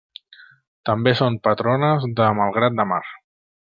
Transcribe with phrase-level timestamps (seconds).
[0.89, 3.03] També són patrones de Malgrat de Mar.